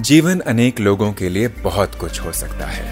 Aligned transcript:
जीवन 0.00 0.40
अनेक 0.40 0.80
लोगों 0.80 1.12
के 1.12 1.28
लिए 1.28 1.48
बहुत 1.48 1.94
कुछ 1.94 2.20
हो 2.20 2.32
सकता 2.32 2.66
है। 2.66 2.84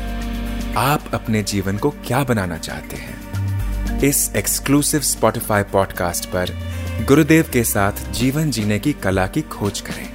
आप 0.75 1.11
अपने 1.15 1.43
जीवन 1.43 1.79
को 1.79 1.91
क्या 1.91 2.25
बनाना 2.25 2.59
चाहते 2.59 2.97
हैं? 2.97 3.21
इस 4.01 4.33
एक्सक्लूसिव 4.37 5.01
स्पॉटिफाई 5.01 5.63
पॉडकास्ट 5.63 6.25
पर 6.25 6.47
गुरुदेव 7.09 7.45
के 7.53 7.65
साथ 7.65 8.13
जीवन 8.13 8.51
जीने 8.51 8.79
की 8.79 8.93
कला 8.93 9.27
की 9.27 9.43
खोज 9.43 9.81
करें। 9.81 10.13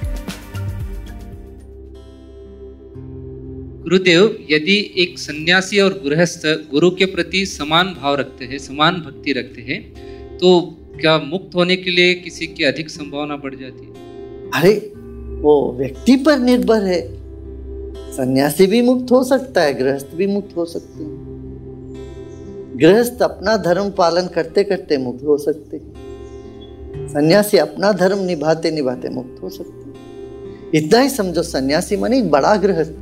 गुरुदेव 3.82 4.46
यदि 4.50 4.94
एक 4.98 5.18
सन्यासी 5.18 5.80
और 5.80 6.02
गृहस्थ 6.06 6.46
गुरु 6.46 6.90
के 6.90 7.04
प्रति 7.04 7.46
समान 7.46 7.86
भाव 7.86 8.14
रखते 8.14 8.44
हैं 8.44 8.58
समान 8.58 8.94
भक्ति 8.94 9.32
रखते 9.32 9.62
हैं 9.62 9.82
तो 10.38 10.60
क्या 11.00 11.18
मुक्त 11.18 11.54
होने 11.54 11.76
के 11.76 11.90
लिए 11.90 12.14
किसी 12.14 12.46
की 12.46 12.64
अधिक 12.64 12.90
संभावना 12.90 13.36
बढ़ 13.36 13.54
जाती 13.54 13.86
है? 13.86 13.92
अरे 14.50 14.92
वो 15.36 15.72
व्यक्ति 15.72 16.16
पर 16.16 16.38
निर्भर 16.38 16.84
है। 16.84 17.08
सन्यासी 18.12 18.66
भी 18.66 18.82
मुक्त 18.82 19.12
हो 19.12 19.24
सकता 19.24 19.62
है, 19.62 19.74
गृहस्थ 19.74 20.08
भी 20.14 20.26
मुक्त 20.26 20.56
हो 20.56 20.64
सकते 20.64 21.02
हैं। 21.02 21.26
गृहस्थ 22.76 23.22
अपना 23.22 23.56
धर्म 23.56 23.90
पालन 23.90 24.26
करते 24.26 24.64
करते 24.64 24.98
मुक्त 24.98 25.24
हो 25.24 25.38
सकते 25.38 25.76
हैं। 25.76 25.92
सन्यासी 27.08 27.58
अपना 27.58 27.92
धर्म 27.92 28.18
निभाते 28.18 28.70
निभाते 28.70 29.08
मुक्त 29.08 29.42
हो 29.42 29.48
सकते 29.48 29.70
हैं। 29.70 29.94
इतना 30.74 31.00
ही 31.00 31.08
समझो, 31.08 31.42
सन्यासी 31.42 31.96
मानी 31.96 32.22
बड़ा 32.22 32.56
गृहस्थ। 32.56 32.92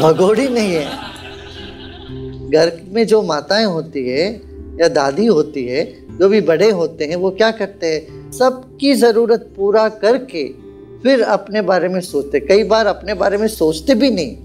भगोड़ी 0.00 0.48
नहीं 0.48 0.74
है। 0.74 0.84
घर 2.50 2.80
में 2.88 3.06
जो 3.06 3.22
माताएँ 3.22 3.64
होती 3.64 4.08
है 4.08 4.42
या 4.80 4.88
दादी 4.88 5.26
होती 5.26 5.66
है, 5.66 5.94
जो 6.18 6.28
भी 6.28 6.40
बड़े 6.40 6.70
होते 6.70 7.04
हैं, 7.04 7.16
वो 7.16 7.30
क्या 7.30 7.50
करते 7.50 7.86
हैं? 7.86 8.19
सबकी 8.32 8.94
ज़रूरत 8.94 9.52
पूरा 9.56 9.88
करके 9.88 10.48
फिर 11.02 11.22
अपने 11.22 11.62
बारे 11.62 11.88
में 11.88 12.00
सोचते। 12.00 12.40
कई 12.40 12.64
बार 12.64 12.86
अपने 12.86 13.14
बारे 13.14 13.36
में 13.36 13.48
सोचते 13.48 13.94
भी 13.94 14.10
नहीं। 14.10 14.36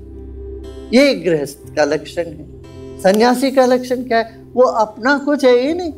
ये 0.94 1.14
गृहस्थ 1.14 1.76
का 1.76 1.84
लक्षण 1.84 2.24
है। 2.24 2.62
सन्यासी 3.02 3.52
का 3.52 3.66
लक्षण 3.66 4.04
क्या 4.04 4.18
है? 4.18 4.44
वो 4.54 4.64
अपना 4.64 5.18
कुछ 5.18 5.46
है 5.46 5.68
ही 5.68 5.74
नहीं। 5.74 5.92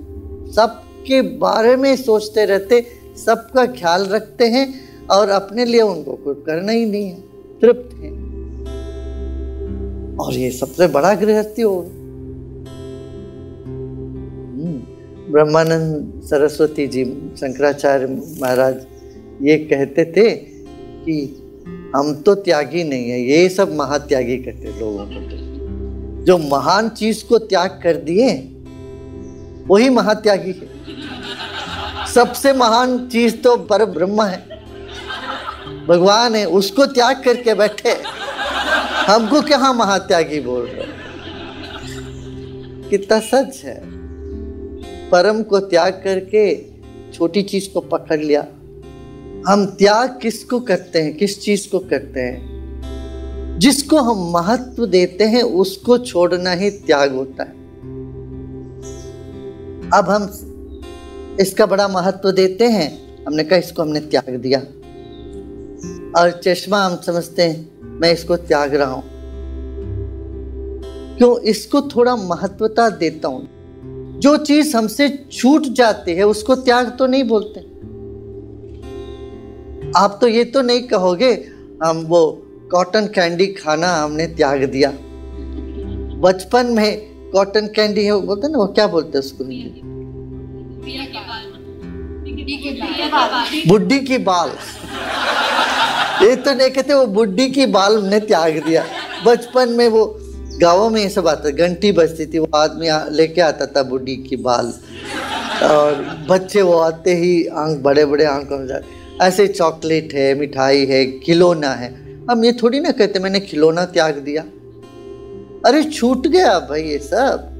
सबके 0.52 1.22
बारे 1.22 1.76
में 1.76 1.96
सोचते 1.96 2.46
रहते, 2.46 2.86
सबका 3.26 3.66
ख्याल 3.66 4.06
रखते 4.06 4.46
हैं 4.46 4.74
और 5.12 5.30
अपने 5.30 5.66
लिए 5.66 5.82
उनको 5.82 6.14
कुछ 6.14 6.46
करना 6.46 6.72
ही 6.72 6.86
नहीं 6.86 7.10
है। 7.10 7.22
तृप्त 7.62 7.96
है। 7.96 8.12
और 10.18 10.34
ये 10.34 10.52
सबसे 10.52 10.88
बड़ा 10.88 11.14
गृहस्थी 11.14 11.62
हो 11.62 11.88
ब्रह्मानंद 15.32 16.22
सरस्वती 16.24 16.88
जी, 16.88 17.04
शंकराचार्य 17.38 18.06
महाराज 18.42 18.86
ये 19.42 19.58
कहते 19.58 20.06
थे 20.06 20.30
कि 21.04 21.44
हम 21.96 22.16
तो 22.16 22.36
त्यागी 22.36 22.84
नहीं 22.84 23.10
है, 23.10 23.22
ये 23.22 23.50
सब 23.50 23.76
महात्यागी 23.76 24.38
कहते 24.38 24.80
लोगों 24.80 25.06
को 25.06 25.30
तो। 25.30 26.26
जो 26.26 26.38
महान 26.38 26.90
चीज़ 26.90 27.26
को 27.26 27.38
त्याग 27.40 27.80
कर 27.84 27.96
दिए, 27.96 28.34
वही 29.68 29.90
महात्यागी 29.90 30.52
है। 30.52 30.68
सबसे 32.14 32.54
महान 32.54 33.08
चीज़ 33.08 33.38
तो 33.38 33.58
पर 33.58 33.86
ब्रह्म 33.86 34.22
है। 34.22 34.46
भगवान 35.88 36.36
है, 36.36 36.46
उसको 36.46 36.86
त्याग 36.86 37.24
करके 37.24 37.54
बैठे। 37.54 37.96
हमको 39.08 39.42
क्या 39.42 39.74
महात्यागी 39.74 40.40
बोल 40.40 40.66
रहे 40.66 40.86
कितना 42.90 43.20
सच 43.20 43.62
है। 43.66 43.97
परम 45.12 45.44
को 45.44 45.60
त्याग 45.60 45.94
करके 45.94 46.66
छोटी 47.14 47.42
चीज़ 47.42 47.74
को 47.74 47.80
पकड़ 47.82 48.20
लिया। 48.20 48.48
हम 49.48 49.66
त्याग 49.66 50.20
किसको 50.22 50.60
करते 50.60 51.02
हैं? 51.02 51.18
किस 51.18 51.42
चीज़ 51.42 51.70
को 51.70 51.80
करते 51.80 52.20
हैं? 52.20 52.58
जिसको 53.60 53.98
हम 53.98 54.32
महत्व 54.32 54.86
देते 54.86 55.24
हैं, 55.24 55.44
उसको 55.44 55.98
छोड़ना 55.98 56.52
ही 56.52 56.70
त्याग 56.70 57.16
होता 57.16 57.44
है। 57.44 57.50
अब 59.94 60.06
हम 60.10 60.24
इसका 61.40 61.66
बड़ा 61.66 61.88
महत्व 61.88 62.32
देते 62.32 62.66
हैं। 62.66 63.18
हमने 63.26 63.44
कहा, 63.44 63.60
इसको 63.60 63.82
हमने 63.82 64.00
त्याग 64.00 64.36
दिया। 64.36 64.60
और 66.22 66.32
चश्मा 66.32 66.86
हम 66.86 66.96
समझते 66.96 67.42
हैं, 67.42 67.70
मैं 67.84 68.14
इसको 68.14 68.36
त्याग 68.36 68.76
रहा 68.76 68.92
हूँ। 68.92 69.04
क्यों? 71.18 71.40
इसको 71.40 71.82
थोड़ा 71.82 72.16
महत्वता 72.16 72.90
देता 72.90 73.28
हूँ। 73.28 73.57
जो 74.18 74.38
चीज़ 74.38 74.78
हमसे 74.78 75.08
छूट 75.32 75.64
जाती 75.64 76.14
है, 76.16 76.24
उसको 76.24 76.56
त्याग 76.56 76.96
तो 77.00 77.08
नहीं 77.08 77.24
बोलते। 77.24 77.60
आप 79.98 80.18
तो 80.22 80.28
ये 80.28 80.44
तो 80.44 80.62
नहीं 80.62 80.82
कहोगे, 80.82 81.32
हम 81.84 81.98
वो 82.08 82.44
कॉटन 82.72 83.06
कैंडी 83.06 83.48
खाना 83.48 83.88
हमने 83.96 84.28
त्याग 84.28 84.64
दिया। 84.64 84.92
बचपन 86.22 86.66
में 86.66 86.90
कॉटन 87.32 87.68
कैंडी 87.68 88.06
है, 88.06 88.12
वो 88.12 88.22
बोलते 88.22 88.48
ना, 88.48 88.58
वो 88.58 88.68
क्या 88.68 88.88
बोलते 88.88 89.20
उसको? 89.20 89.44
बुढ़ी 93.70 94.00
की 94.00 94.18
बाल। 94.18 94.50
ये 96.24 96.36
तो 96.36 96.54
नहीं 96.54 96.70
कहते, 96.70 96.94
वो 96.94 97.06
बुढ़ी 97.06 97.50
की 97.50 97.66
बाल 97.66 97.98
हमने 97.98 98.20
त्याग 98.20 98.58
दिया। 98.66 98.86
बचपन 99.26 99.70
में 99.70 99.88
वो 99.88 100.06
गाँवों 100.62 100.90
में 100.90 101.02
ये 101.02 101.10
सब 101.10 101.28
आता 101.28 101.50
घंटी 101.50 101.92
बजती 101.92 102.26
थी, 102.26 102.40
वो 102.40 102.50
आदमी 102.56 103.16
लेके 103.16 103.42
आता 103.42 103.66
था 103.66 103.84
बुढ़ी 103.84 104.16
की 104.16 104.36
बाल। 104.36 104.74
और 105.64 106.26
बच्चे 106.30 106.62
वो 106.62 106.74
आते 106.74 107.16
ही 107.16 107.46
आँख 107.46 107.78
बड़े 107.78 108.06
बड़े 108.06 108.26
आँखों 108.26 108.58
में 108.60 108.68
जाते। 108.68 108.98
ऐसे 109.26 109.48
चॉकलेट 109.48 110.14
है, 110.14 110.36
मिठाई 110.36 110.86
है, 110.86 111.20
खिलौना 111.20 111.70
है। 111.70 112.20
हम 112.32 112.46
ये 112.46 112.52
थोड़ी 112.52 112.80
ना 112.80 112.92
कहते, 112.92 113.20
मैंने 113.20 113.40
खिलौना 113.40 113.86
त्याग 113.86 114.18
दिया। 114.18 114.42
अरे, 115.66 115.84
छूट 115.84 116.28
गया 116.28 116.60
भाई 116.60 116.84
ये 116.84 116.98
सब। 116.98 117.54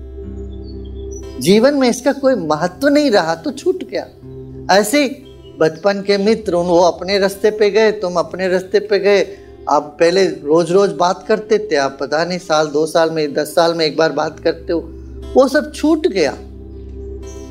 जीवन 1.40 1.74
में 1.74 1.90
इसका 1.90 2.14
कोई 2.14 2.36
महत्व 2.36 2.88
नहीं 2.88 3.12
रहा 3.12 3.36
तो 3.36 3.52
छूट 3.52 3.84
गया। 3.84 4.08
ऐसे 4.76 5.24
बचपन 5.60 6.02
के 6.02 6.18
मित्र 6.18 6.56
वो 6.56 6.80
अपने 6.80 7.20
रास्ते 7.20 7.52
पे 7.52 7.70
गए, 7.70 7.92
तुम 7.92 8.14
अपने 8.16 8.48
रास्ते 8.48 8.80
पे 8.80 9.00
गए। 9.00 9.38
आप 9.70 9.98
पहले 10.00 10.26
रोज 10.26 10.72
रोज 10.72 10.92
बात 10.92 11.26
करते 11.28 11.58
थे, 11.58 11.76
आप 11.76 11.98
पता 12.00 12.26
नहीं, 12.26 12.40
साल, 12.40 12.68
दो 12.68 12.86
साल 12.86 13.12
में, 13.12 13.34
दस 13.34 13.56
साल 13.56 13.74
में 13.74 13.86
एक 13.86 13.98
बार 13.98 14.12
बात 14.12 14.40
करते 14.40 14.74
हो। 14.74 14.80
वो 15.34 15.48
सब 15.48 15.74
छूट 15.74 16.08
गया। 16.08 16.38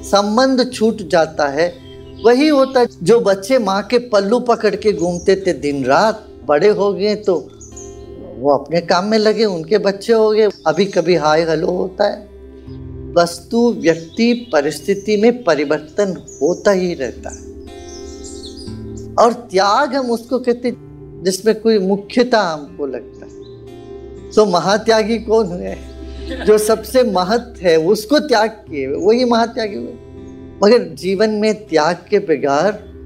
संबंध 0.02 0.72
छूट 0.72 0.96
जाता 0.96 1.48
है। 1.48 1.74
वही 2.24 2.48
होता 2.48 2.80
है, 2.80 2.86
जो 3.02 3.20
बच्चे 3.20 3.58
माँ 3.58 3.82
के 3.82 3.98
पल्लू 3.98 4.40
पकड़ 4.40 4.76
के 4.76 4.92
घूमते 4.92 5.44
थे 5.46 5.52
दिन 5.52 5.84
रात, 5.84 6.28
बड़े 6.44 6.68
हो 6.68 6.92
गए 6.92 7.14
तो 7.14 7.50
वो 8.38 8.54
अपने 8.56 8.80
काम 8.80 9.04
में 9.04 9.18
लगे, 9.18 9.44
उनके 9.44 9.78
बच्चे 9.78 10.12
हो 10.12 10.30
गए। 10.30 10.48
अभी 10.66 10.84
कभी 10.84 11.14
हाय, 11.14 11.42
हेलो 11.42 11.66
होता 11.66 12.04
है। 12.04 12.28
वस्तु, 13.18 13.72
व्यक्ति, 13.72 14.50
परिस्थिति 14.52 15.16
में 15.16 15.44
परिवर्तन 15.44 16.38
होता 16.42 16.70
ही 16.70 16.94
रहता 16.94 17.30
है। 17.30 17.46
और 19.18 19.32
त्याग 19.32 19.94
हम 19.94 20.10
उसको 20.10 20.38
कहते 20.38 20.85
जिसमें 21.22 21.60
कोई 21.60 21.78
मुख्यता 21.78 22.40
हमको 22.40 22.86
लगता 22.86 23.26
है। 23.26 23.36
तो 24.30 24.46
महात्यागी 24.46 25.18
कौन 25.18 25.46
है? 25.46 25.96
जो 26.44 26.58
सबसे 26.58 27.02
महत्व 27.02 27.66
है, 27.66 27.76
उसको 27.76 28.18
त्याग 28.18 28.50
किए 28.50 28.86
वही 28.86 29.24
महात्यागी 29.24 29.76
हुए। 29.76 29.94
मगर 30.64 30.94
जीवन 30.94 31.30
में 31.30 31.66
त्याग 31.66 31.96
के 32.10 32.18
बगैर 32.18 32.96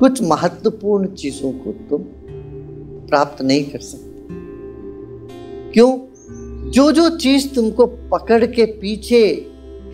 कुछ 0.00 0.22
महत्वपूर्ण 0.22 1.06
चीज़ों 1.06 1.52
को 1.52 1.72
तुम 1.72 2.02
प्राप्त 3.08 3.42
नहीं 3.42 3.64
कर 3.64 3.78
सकते। 3.78 4.26
क्यों? 5.72 5.98
जो 6.70 6.92
जो 6.92 7.08
चीज़ 7.08 7.54
तुमको 7.54 7.86
पकड़ 7.86 8.46
के 8.46 8.64
पीछे 8.64 9.36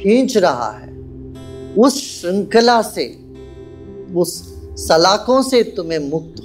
खींच 0.00 0.36
रहा 0.36 0.70
है, 0.70 0.94
उस 1.78 2.20
श्रृंखला 2.20 2.82
से, 2.82 3.18
उस 4.14 4.54
सलाखों 4.76 5.42
से 5.42 5.62
तुम्हें 5.62 5.98
मुक्त 5.98 6.40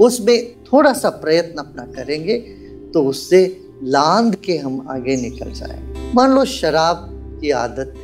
उसमें 0.00 0.54
थोड़ा 0.62 0.92
सा 0.92 1.08
प्रयत्न 1.08 1.58
अपना 1.58 1.82
करेंगे 1.82 2.38
तो 2.94 3.04
उससे 3.04 3.60
लांद 3.82 4.36
के 4.36 4.56
हम 4.56 4.86
आगे 4.90 5.16
निकल 5.16 5.52
जाएँगे। 5.52 6.12
मान 6.14 6.30
लो 6.30 6.44
शराब 6.44 7.08
की 7.40 7.50
आदत 7.50 7.94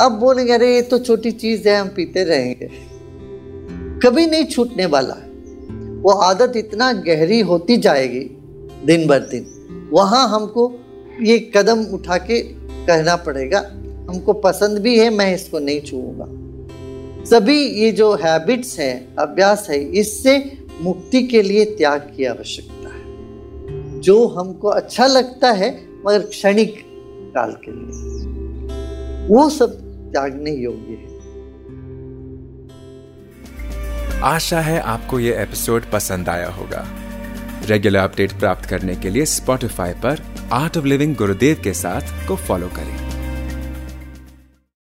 अब 0.00 0.12
बोलेंगे, 0.12 0.52
अरे, 0.52 0.74
ये 0.74 0.82
तो 0.82 0.98
छोटी 0.98 1.30
चीज़ 1.30 1.68
है, 1.68 1.80
हम 1.80 1.88
पीते 1.88 2.24
रहेंगे। 2.24 2.70
कभी 4.02 4.26
नहीं 4.26 4.44
छूटने 4.44 4.86
वाला 4.86 5.14
वो 6.02 6.10
आदत 6.10 6.56
इतना 6.56 6.92
गहरी 6.92 7.40
होती 7.40 7.76
जाएगी 7.76 8.20
दिन 8.86 9.06
बर 9.06 9.18
दिन। 9.18 9.90
वहाँ 9.92 10.28
हमको 10.28 10.72
ये 11.22 11.38
कदम 11.56 11.84
उठा 11.84 12.16
के 12.16 12.42
कहना 12.86 13.16
पड़ेगा, 13.16 13.58
हमको 14.10 14.32
पसंद 14.32 14.78
भी 14.78 14.98
है, 14.98 15.10
मैं 15.10 15.34
इसको 15.34 15.58
नहीं 15.58 15.80
छूँगा 15.80 16.26
सभी 17.24 17.62
ये 17.62 17.90
जो 17.92 18.14
हैबिट्स 18.14 18.78
हैं, 18.78 19.16
अभ्यास 19.16 19.66
है, 19.70 19.78
इससे 19.78 20.57
मुक्ति 20.80 21.22
के 21.22 21.42
लिए 21.42 21.64
त्याग 21.64 22.00
की 22.00 22.24
आवश्यकता 22.24 22.94
है। 22.94 23.04
जो 24.00 24.28
हमको 24.28 24.68
अच्छा 24.68 25.06
लगता 25.06 25.52
है, 25.52 25.88
मगर 26.06 26.22
क्षणिक 26.22 26.84
काल 27.36 27.52
के 27.52 27.70
लिए। 27.70 28.08
वो 29.28 29.50
सब 29.50 29.72
त्यागने 30.12 30.50
योग्य 30.50 30.92
है। 30.92 31.18
आशा 34.20 34.60
है 34.60 34.80
आपको 34.80 35.20
ये 35.20 35.42
एपिसोड 35.42 35.82
पसंद 35.92 36.28
आया 36.28 36.48
होगा। 36.48 36.88
रेगुलर 37.64 37.98
अपडेट 37.98 38.32
प्राप्त 38.32 38.68
करने 38.68 38.96
के 38.96 39.10
लिए 39.10 39.24
स्पॉटिफाई 39.24 39.92
पर 39.92 40.22
आर्ट 40.52 40.76
ऑफ़ 40.76 40.84
लिविंग 40.84 41.16
गुरुदेव 41.16 41.60
के 41.64 41.72
साथ 41.72 42.28
को 42.28 42.36
फॉलो 42.36 42.68
करें। 42.68 43.07